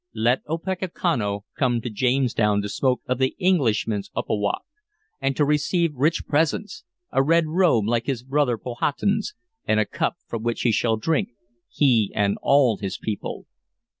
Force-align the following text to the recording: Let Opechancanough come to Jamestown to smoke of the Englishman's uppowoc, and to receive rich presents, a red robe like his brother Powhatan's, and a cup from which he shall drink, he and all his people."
Let 0.15 0.41
Opechancanough 0.49 1.41
come 1.55 1.79
to 1.81 1.89
Jamestown 1.91 2.63
to 2.63 2.69
smoke 2.69 3.01
of 3.07 3.19
the 3.19 3.35
Englishman's 3.37 4.09
uppowoc, 4.15 4.61
and 5.21 5.37
to 5.37 5.45
receive 5.45 5.93
rich 5.93 6.25
presents, 6.25 6.83
a 7.11 7.21
red 7.21 7.45
robe 7.45 7.85
like 7.85 8.07
his 8.07 8.23
brother 8.23 8.57
Powhatan's, 8.57 9.35
and 9.67 9.79
a 9.79 9.85
cup 9.85 10.15
from 10.25 10.41
which 10.41 10.61
he 10.63 10.71
shall 10.71 10.97
drink, 10.97 11.33
he 11.69 12.11
and 12.15 12.39
all 12.41 12.77
his 12.77 12.97
people." 12.97 13.45